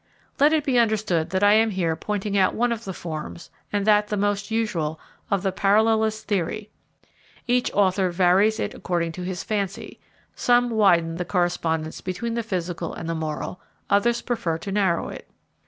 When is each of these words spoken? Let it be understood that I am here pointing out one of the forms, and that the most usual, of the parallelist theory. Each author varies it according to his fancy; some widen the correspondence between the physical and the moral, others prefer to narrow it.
Let 0.39 0.51
it 0.51 0.63
be 0.63 0.79
understood 0.79 1.29
that 1.29 1.43
I 1.43 1.53
am 1.53 1.69
here 1.69 1.95
pointing 1.95 2.35
out 2.35 2.55
one 2.55 2.71
of 2.71 2.85
the 2.85 2.91
forms, 2.93 3.51
and 3.71 3.85
that 3.85 4.07
the 4.07 4.17
most 4.17 4.49
usual, 4.49 4.99
of 5.29 5.43
the 5.43 5.51
parallelist 5.51 6.23
theory. 6.25 6.71
Each 7.45 7.71
author 7.73 8.09
varies 8.09 8.59
it 8.59 8.73
according 8.73 9.11
to 9.11 9.21
his 9.21 9.43
fancy; 9.43 9.99
some 10.33 10.71
widen 10.71 11.17
the 11.17 11.23
correspondence 11.25 12.01
between 12.01 12.33
the 12.33 12.41
physical 12.41 12.95
and 12.95 13.07
the 13.07 13.13
moral, 13.13 13.61
others 13.91 14.23
prefer 14.23 14.57
to 14.57 14.71
narrow 14.71 15.09
it. 15.09 15.29